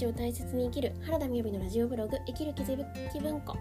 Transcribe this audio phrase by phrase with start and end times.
[0.00, 2.76] 日を大切に生きる原田みやびのラジオブログ生きる気づ
[3.12, 3.58] き文庫。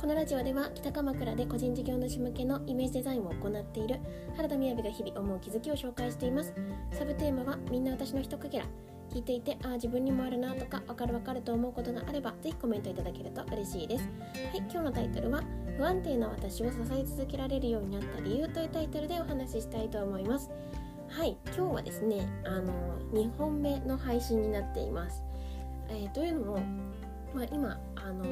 [0.00, 3.98] このラジオでは北鎌倉で個人事業主向けのイメージデザインを行っている
[4.36, 6.54] 原田みやびが日々思う気づきを紹介しています。
[6.92, 8.66] サブテーマはみんな私の一かけら
[9.10, 14.04] 聞いていてああ自分にもあるなとかわかるわかると思うことがあればぜひコメントいただけると嬉しいです。
[14.52, 15.42] はい今日のタイトルは
[15.76, 20.52] 不安定な私を支え続けられるようになった理由というタイトルでお話ししたいと思います。
[21.08, 22.72] はい今日はですねあの
[23.12, 25.24] 2本目の配信になっています、
[25.90, 26.60] えー、というのも、
[27.34, 28.24] まあ、今あの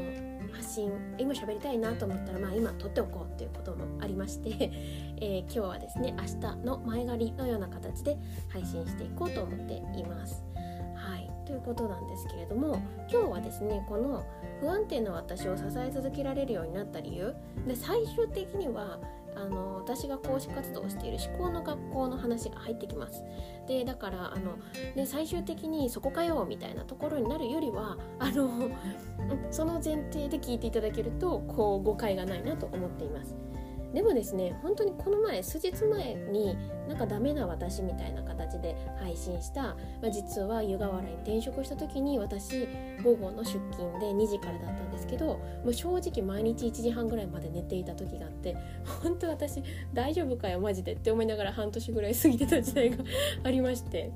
[0.53, 4.71] 発信今喋りたいなと思ったら、まあ、今撮っておこうっていうこともありまして、
[5.21, 8.17] えー、今日はですね明日の前借りのような形で
[8.49, 10.45] 配信していこうと思っています。
[10.95, 11.31] はい。
[11.45, 14.23] ということなんですけれども今日はですねこの
[14.61, 17.35] 不安定な私を支え続けられるようになった理由。
[17.67, 18.99] で最終的には
[19.41, 23.23] あの私が講師活動をしている思考の学校の話が入ってきます。
[23.67, 24.59] でだからあの、
[24.97, 28.71] ね、最終的にそこかよみたいなところになるよりはあの
[29.51, 33.37] その前提で聞いていただけるとこう誤解がないなと思っています。
[33.93, 36.57] でもですね本当にこの前数日前に
[36.89, 39.77] なんかダメな私みたいな形で配信した、ま
[40.09, 42.69] あ、実は湯河原に転職した時に私
[43.03, 48.57] 午後の出勤で2時からだったんですけどもう正直毎日1時半ぐらいまで寝ていた時があって
[49.03, 49.63] 本当私
[49.95, 52.97] 大丈夫かよマジでって思いながら半年ぐらい過ぎてた時代が
[53.45, 54.13] ありまして。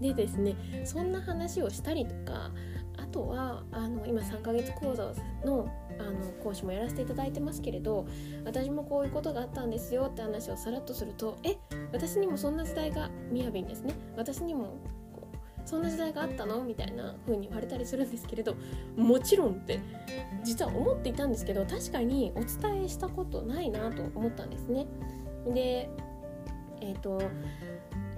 [0.00, 2.50] でですねそんな話をしたりとか
[3.10, 5.12] とはあの今3ヶ月講座
[5.44, 8.06] のあの講師もやらせていただいてますけれど
[8.44, 11.56] 私もこういうことがあったんですよって話をさらっとするとえ
[11.92, 14.78] 私にもそんな時代がみやびんですね私にも
[15.66, 18.56] そんな時代があったのみたいな風に言われたりするんですけれど
[18.96, 19.80] もちろんって
[20.42, 24.86] 実は思っていたんですけど確かにお伝えしたことないなと思ったんですね。
[25.46, 25.90] で
[26.80, 27.20] えっ、ー、と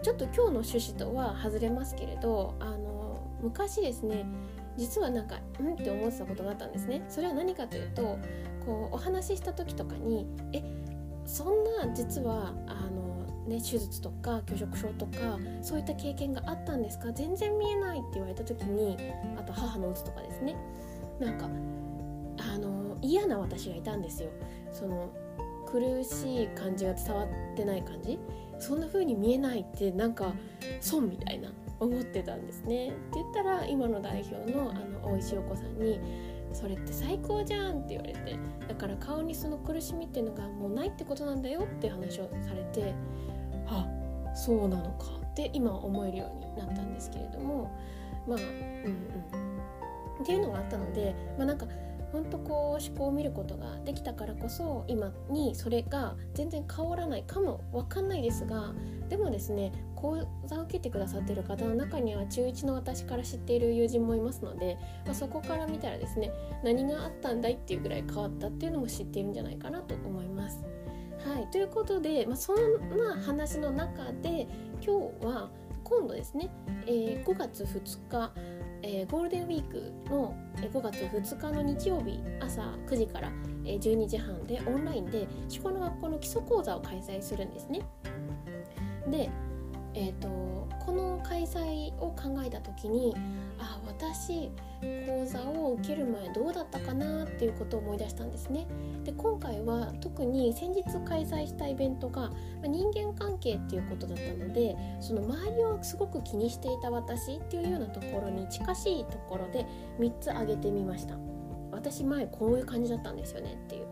[0.02, 4.24] ちょっと今日の趣旨とは外れますけれどあの昔ですね
[4.76, 5.74] 実はなんかうん？
[5.74, 7.04] って思ってたことがあったんですね。
[7.08, 8.18] それは何かというと
[8.64, 10.62] こうお話しした時とかにえ
[11.24, 17.12] そんな実はあのね手術とか拒食症とかそういった経験があったんですか？
[17.12, 18.96] 全然見えないって言われた時に
[19.38, 20.56] あと母のうつとかですね。
[21.20, 21.48] なんか
[22.38, 24.30] あの嫌な私がいたんですよ。
[24.72, 25.10] その
[25.66, 28.18] 苦しい感じが伝わってない感じ。
[28.58, 30.32] そんな風に見えないってなんか
[30.80, 31.50] 損みたいな。
[31.82, 32.88] 思ってたんですね。
[32.88, 36.00] って言ったら今の代表のあの大石陽子さんに
[36.52, 38.38] 「それって最高じゃん」って言われて
[38.68, 42.94] だから顔にその苦しみっていうのがもうないってことなんだよって話をされて
[43.66, 43.86] あ
[44.34, 47.70] そうなのかって今思えるようになったんですけれども
[48.26, 49.52] まあうんうん。
[50.22, 51.66] っていうのがあったのでまあなんか
[52.12, 58.74] 本当こう思考を見ることができたからこそ今にそれが全然変わらないかも分かんないですが
[59.08, 66.30] でもですね講座を受けてくださってる方の中には中1の私から知っている友人もいますので、まあ、そこから見たらですね
[66.62, 70.62] 何があったんだいっていうぐらい変わったっていうのも知っているんじゃないかなと思います。
[71.24, 74.48] はい、ということで、まあ、そんな話の中で
[74.84, 75.50] 今日は
[75.84, 76.50] 今度ですね、
[76.86, 78.32] えー、5月2日
[78.82, 83.32] えー、ゴールデンウィークの5月2日の日曜日朝9時から
[83.64, 87.80] 12時半でオンラインで思考の学校の基礎講座を開催するんですね。
[89.08, 89.30] で、
[89.94, 90.28] えーと、
[90.84, 93.14] この開催を考えた時に
[93.58, 94.50] あ私
[95.06, 98.66] 講座を受ける前どうだったかなっていうことを思い出したんですね。
[99.04, 102.30] で今回は特に先日開催したイベントが
[102.64, 109.66] 人間関係っていうことだったのでその周りをすごく気にしていた私っていうようなところに近しいところで
[109.98, 111.31] 3つ挙げてみました。
[111.72, 113.86] 私前こういう感じだったんですよねっていう。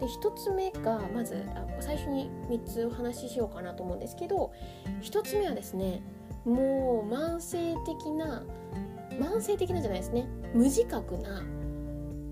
[0.00, 1.36] で1つ目がまず
[1.80, 4.52] 最初に3つお話ししようかなと思うんですけど
[5.00, 6.02] 1つ目はですね
[6.44, 8.42] もう慢性的な
[9.18, 10.26] 慢性的なじゃないですね。
[10.54, 11.44] 無自覚な、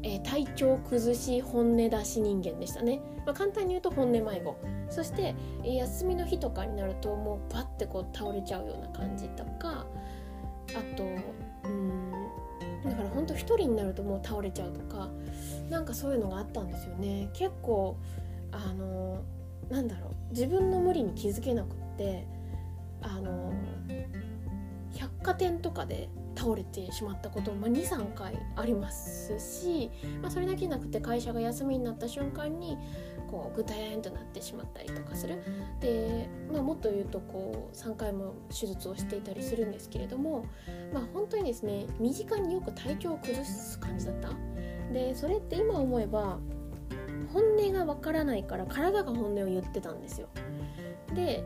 [0.03, 4.57] えー、体調崩し本音出し人間でしたね、まあ、簡単に言うと本音迷子。
[4.89, 9.87] そして、え、休みの日とかになるともうパッてこう倒れちゃうような感じとか
[10.71, 11.05] あと
[12.91, 15.09] だからほんと1人になるともう倒れちゃうとか
[15.71, 17.31] なんかそういうのがあったんですよね。
[17.33, 17.97] 結構
[18.51, 19.23] あの
[19.69, 20.11] なんだろう。
[20.31, 22.27] 自分の無理に気づけなくって
[23.01, 23.53] あの
[24.95, 26.09] 百貨店とかで
[26.41, 29.91] 倒れてしまったことも23回ありますし、
[30.23, 32.79] まあ、それだけなくて会社が休みになった瞬間に
[33.31, 35.43] こうグタヤンとなってしまったりとかする。
[35.81, 40.47] で、まあ、もっと言うとこう3回も手術をしていたりするんですけれども、
[40.95, 44.31] まあ、本当にですね身近によく体調を崩す感じだった。
[44.95, 46.39] でそれって今思えば
[47.33, 50.29] 本音がわからないから体が本音を言ってたんですよ。
[51.15, 51.45] で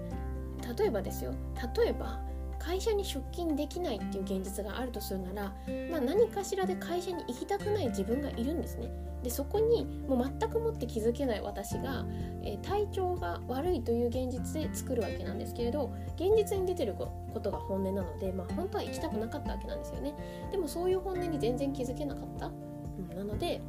[0.79, 1.35] 例えばですよ。
[1.77, 2.23] 例えば
[2.65, 5.43] 会社に出勤できないっていう現実があるとするなら、
[5.91, 8.91] まあ、何かしらで会社に行きたくない自分がいるんですね。
[9.23, 12.05] でそこにもう全くもって気づけない私が、
[12.43, 17.11] えー、体調が悪いという現実で作るわけなんですけれど現実に出てるこ
[17.43, 20.15] とが本音なので、まあ、本当は行きたくなかったわけなんですよね。
[20.51, 23.63] でもそういう本音に全然気づけなかった、うん、なので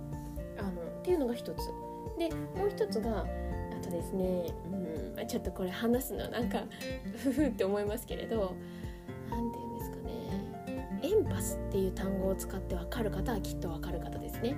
[0.58, 1.58] あのっていうのが一つ。
[2.18, 3.26] でもう一つがあ
[3.84, 4.46] とですね、
[5.18, 6.64] うん、ちょっとこれ話すのはなんか
[7.18, 8.56] ふふって思いますけれど
[11.06, 14.56] エンパスっていう単語を使って分かる方はきっと分かる方ですね。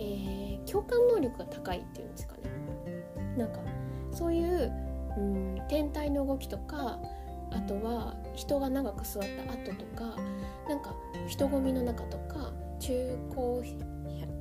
[0.00, 2.40] えー、共感能力が高いっていうんですかね
[3.36, 3.60] なんか
[4.10, 4.72] そういう、
[5.18, 6.98] うん、天体の動きとか
[7.50, 10.16] あとは人が長く座った後とか
[10.68, 10.94] なんか
[11.28, 13.62] 人混みの中とか中古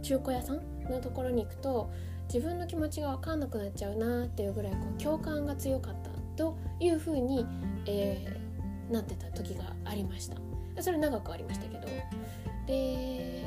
[0.02, 1.92] 中古屋さんのところに行くと
[2.34, 7.46] 自分の気持ちが分かんなくなっちゃうなっていうぐらいこう共感が強かったというふうに、
[7.86, 10.38] えー、なってた時がありました
[10.82, 11.88] それ長くありましたけど。
[12.68, 13.44] で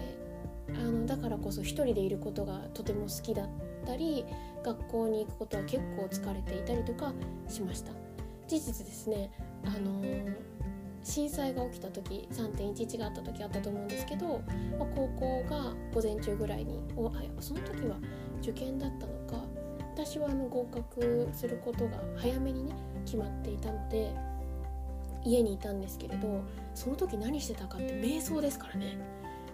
[0.74, 3.48] あのだからこそ一人でいることがとても好きだっ
[3.86, 4.24] たり
[4.64, 7.12] 学校に行くことは結構疲れていたりとか
[7.48, 7.92] しました。
[8.48, 9.30] 事実ですね
[9.64, 10.02] あの、
[11.02, 14.42] 震災が起きた時3.11があった時あったと思うんですけど、
[14.78, 17.96] まあ、高校が午前中ぐらいにおあその時は
[18.40, 19.44] 受験だったのか
[19.94, 22.74] 私はあの合格することが早めにね
[23.04, 24.14] 決まっていたので
[25.24, 26.42] 家にいたんですけれど
[26.74, 28.98] その時何してたかって瞑想ですからね。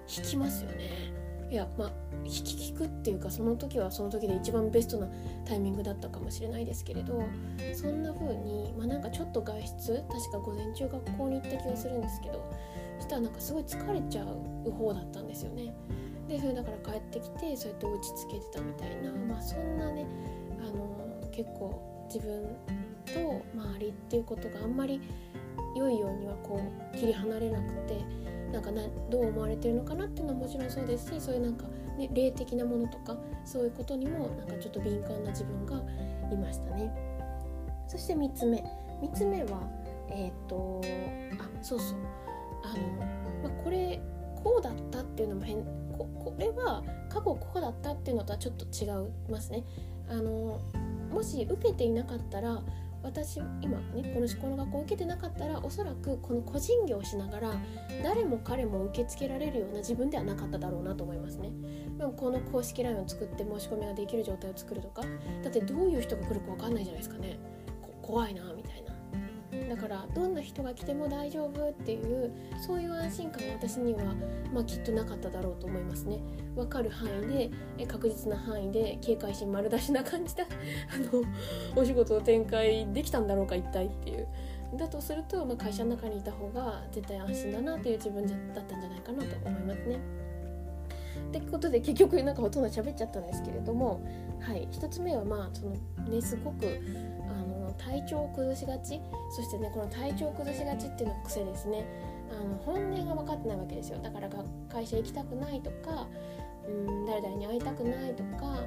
[0.09, 1.12] 引きますよね。
[1.50, 1.93] いやまあ
[2.25, 5.09] 引き聞くっていうかその時はその時で一番ベストな
[5.47, 7.23] タイミングだったかもしれないですけれど
[7.75, 12.53] そんな風にまあなんかちょっと外出確か午前中学校に行った気がするんですけど
[12.99, 14.25] そしたらなんかすごい疲れちゃ
[14.67, 15.75] う方だったんですよね。
[16.29, 20.06] でそれだから帰ってきてそうやって落ち着けてたみたいなまあそんなね
[20.61, 22.43] あの結構自分
[23.06, 25.00] と周りっていうことがあんまり
[25.75, 26.60] 良いようにはこ
[26.93, 28.05] う切り離れなくて
[28.52, 31.64] なんかなどう思われてるのかなっていうのはもちろんそうですしそういうなんか、
[31.99, 35.82] ね、霊的なものとかそういうことにもなんかちょっと敏感な自分が
[36.32, 36.93] いましたね。
[37.87, 38.62] そして3つ目
[39.02, 39.62] 3つ目は
[40.10, 40.82] えっ、ー、と
[41.38, 41.99] あそうそう
[42.64, 44.00] あの、まあ、これ
[44.43, 45.64] こうだったっていうのも変
[45.96, 49.64] ここれは過去こうだったっていうのとはちょっと違いますね。
[50.10, 50.60] あの
[51.10, 52.62] もし受けていなかったら
[53.02, 57.52] 私今ねこの思考の学校を受けてなかったらおそらくこの個人業をしながら
[58.02, 61.50] 誰も彼も受け付けられるような自分ではなかっただろうなと思いますね。
[61.96, 65.02] でもこの公式 LINE を作って申し込みができる状態を作るとか
[65.42, 67.38] だってどういう人が来るか分かんないじゃないですかね。
[68.02, 68.88] 怖いなみたいな。
[69.69, 72.32] だからどんな人が来ても大丈夫っていう
[72.67, 74.15] そういう安心感は私には、
[74.53, 76.19] まあ、きっとなかっただろうと思いますね。
[76.55, 80.43] 分かる範囲で確実な範囲で警戒心丸出しな感じで
[80.91, 81.23] あの
[81.76, 84.26] お仕事を展開できたんだろうか一体っていう。
[84.76, 89.99] だとすると、まあ、会社の中にいた方が絶対安心だなっていう自分だったんじゃないかなと思いますね。
[91.29, 94.00] ってことで結局なんかほとんど喋っちゃったんですけれども、
[94.41, 95.73] はい、1つ目はまあその
[96.09, 96.67] ねすごく
[97.78, 101.84] 体調を崩しがちそしてねこの体調を崩しがちっていうのが癖ですね。
[102.30, 103.98] あの本音が分かってないわけですよ。
[104.02, 104.28] だから
[104.70, 106.06] 会社行きたくないとか
[106.66, 108.62] うん誰々に会いたくないとか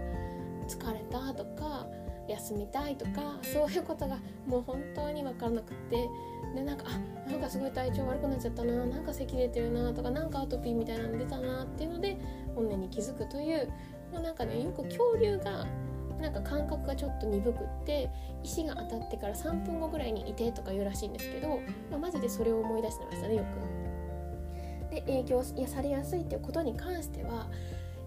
[0.67, 1.85] 疲れたとか
[2.27, 4.17] 休みたいとかそういうことが
[4.47, 6.07] もう本当に分からなくって。
[6.55, 12.17] でなんかあなんかすごい体調悪くなっちゃったななんか咳出てるなとかなんかアトピーみたいなの出たなっていうので
[12.55, 13.71] 本音に気づくという、
[14.11, 15.65] まあ、なんかねよく恐竜が
[16.21, 18.09] なんか感覚がちょっと鈍くって
[18.43, 21.59] 石が当たってから3分後ぐらいにいてとか言うらしいんですけど、
[21.89, 23.81] まあ、マジでそれを思い出してましたねよく。
[24.91, 27.47] で影響されやすいっていうことに関しては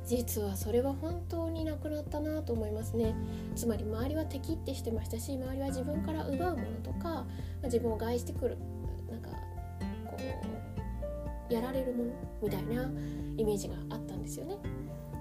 [0.06, 3.14] 実はそれは本当になくなったなと思いますね
[3.56, 7.26] つまり周りは敵ってしてましたし周りは自分から奪うものとか、ま、
[7.64, 8.58] 自分を害してくる
[9.10, 9.30] なんか
[10.04, 10.16] こ
[11.50, 12.82] うやられるものみたいな
[13.36, 14.58] イメージがあったんですよね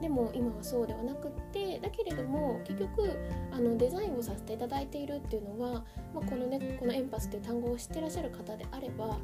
[0.03, 3.17] でも今はそうではなくってだけれども結局
[3.53, 9.19] あのデザインをさせていただいているっていうのは、まあ、このねこのエンパスっていう単語を知ってらっしゃる方であればあの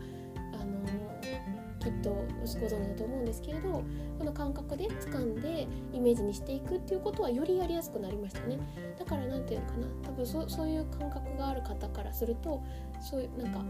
[1.82, 3.84] きっとご存知だと思うんですけれど
[4.20, 8.58] この感覚で掴んでイメージにしていくっていうことはよりやりやすくなりましたね。
[8.98, 12.64] だから何て言うのかな多分そそういう感覚がある方からすると
[13.02, 13.66] そういうなんか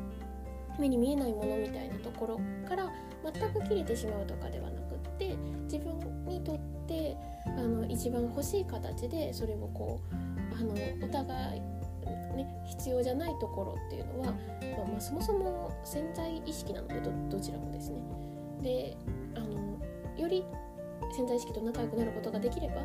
[0.77, 2.91] 目に見えないものみたいなところから
[3.33, 5.99] 全く切れてしまうとかではなくって自分
[6.29, 6.57] にとっ
[6.88, 10.15] てあの一番欲しい形でそれをこう
[10.55, 10.74] あの
[11.05, 11.62] お互い
[12.36, 14.31] ね、必要じゃないところっていうのは、ま
[14.83, 16.95] あ、まあそもそも潜在意識なので
[17.29, 17.98] どちらもですね。
[18.62, 18.98] で
[19.36, 19.79] あの
[20.17, 20.45] より
[21.15, 22.75] 潜在意識と仲良くなることができれば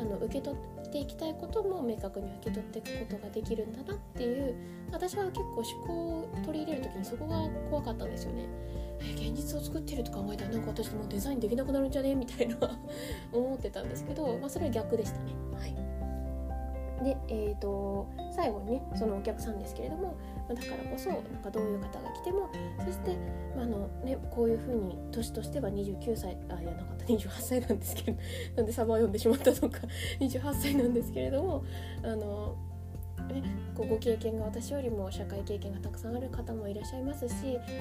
[0.00, 4.54] あの受け取っていきたいことも明確に受け取っていくことができるんだなっていう
[4.92, 8.46] 私は結構思考を取り入れる時にそこが怖かったんですよね。
[9.14, 12.14] 現実を作ってると考えたらなんか私もうデザインできなくなるんじゃね？
[12.14, 12.56] みたいな
[13.32, 15.32] 思ってたんですけど、まあ、それは逆でしたね。
[15.58, 15.89] はい
[17.02, 20.16] で、えーと、最後にねそのお客さんですけれども
[20.48, 22.50] だからこそなんかどういう方が来ても
[22.84, 23.16] そして、
[23.56, 28.18] まあのね、こういうふうに年としては29歳あいやなかった28歳なんですけど
[28.56, 29.78] なんでサバを読んでしまったのか
[30.20, 31.64] 28歳なんですけれども
[32.02, 32.56] あの
[33.30, 33.42] ね、
[33.74, 37.34] こうご経験が私よりも社会経験がたくさんある方もいらっしゃいますし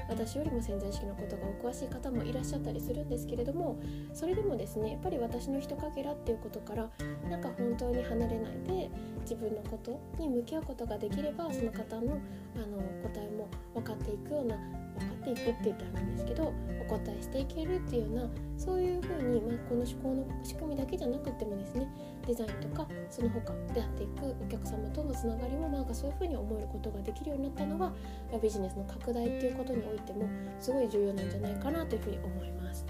[0.08, 3.79] 私よりも潜在意識のことがお詳しい方もいらっしゃったりするんですけれども
[4.13, 6.89] それでもですねやっぱり私の人かけらっていうことから
[7.29, 8.89] なんか本当に離れないで
[9.22, 12.20] 自分のことに向き合うことができればその方の
[12.56, 14.58] あの答えも分かっていくような
[14.98, 21.88] 分かっていくって言ったらなんですけどお答えしていけるっていうようなそういうふうに、まあ、この思考の仕組みだけじゃなくてもですね
[22.27, 27.93] デザインとかその他出会っていくお客様とのつながりもなんかそういうふうに思えることができるようになったのが
[28.41, 30.27] ビジネスの拡大っていうことにおいても
[30.60, 32.86] すごい重要なんじゃないかなというふうに思います。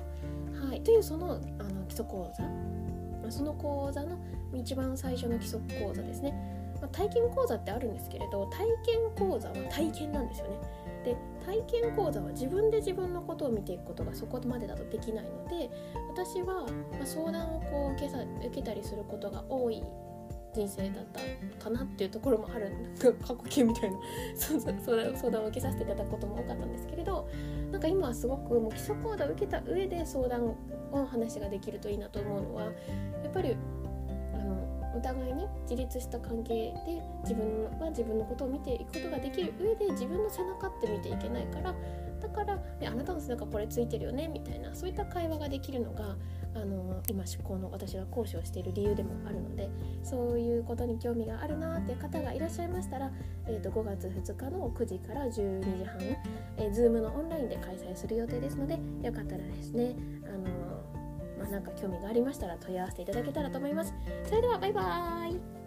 [0.70, 2.70] はい、というそのあの基礎講座。
[3.32, 4.18] その講座の
[4.56, 6.34] 一番最初の基礎講座ですね、
[6.92, 8.66] 体験講座ってあるんですけれど体
[9.18, 10.58] 験講座は体験なんですよね。
[11.06, 11.18] で
[11.50, 15.72] 体験講座は自分で自分のことを見ていくことがそこまでだとできないので
[16.08, 16.68] 私は、
[17.04, 19.82] 相談をこう受けさ受けたりすることが多い
[20.54, 21.06] 人生だっ
[21.58, 23.98] たかなっていうところもある過去形みたいな
[24.36, 27.28] 相談相談を受けさせていただくことも多かったんですけれど
[27.72, 30.56] なんか今はすごくもう基礎講座を受けた上で相談
[30.92, 32.72] の話ができるといいなと思うのはや
[33.30, 33.56] っぱり
[35.00, 41.74] お互いに自立した関係で自分は自分のことを見ていくことができる上で自分の背中って見ていけないから
[42.22, 46.18] だから「あなたの背中これついてるよね」みたいなそういった会話ができるのが
[46.54, 49.70] あの今思考の私が講師をしている理由でもあるので
[50.04, 53.10] そういうことに興味があるなっていう方がいらっしゃいましたら、
[53.48, 55.98] えーと、5月2日の9時から12時半、
[56.58, 59.96] えー、Zoom のオンラインで開催する予定ですのでよかったらですね
[61.50, 63.94] あのまあ、なんか興味がありましたら問い合わせていただけたらと思います。
[64.26, 65.59] それではバイバーイ